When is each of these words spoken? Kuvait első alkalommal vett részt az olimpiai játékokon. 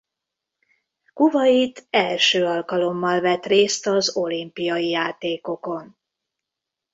Kuvait 1.13 1.87
első 1.89 2.45
alkalommal 2.45 3.21
vett 3.21 3.45
részt 3.45 3.87
az 3.87 4.15
olimpiai 4.15 4.89
játékokon. 4.89 5.95